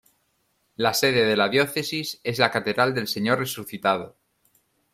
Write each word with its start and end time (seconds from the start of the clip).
La 0.77 0.95
sede 0.95 1.25
de 1.25 1.35
la 1.37 1.47
Diócesis 1.47 2.19
es 2.23 2.39
la 2.39 2.49
Catedral 2.49 2.95
del 2.95 3.07
Señor 3.07 3.37
resucitado. 3.37 4.17